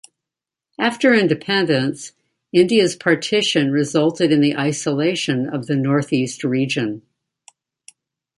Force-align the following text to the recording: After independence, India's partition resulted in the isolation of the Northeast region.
After 0.79 1.13
independence, 1.13 2.13
India's 2.51 2.95
partition 2.95 3.69
resulted 3.71 4.31
in 4.31 4.41
the 4.41 4.57
isolation 4.57 5.47
of 5.47 5.67
the 5.67 5.75
Northeast 5.75 6.43
region. 6.43 7.03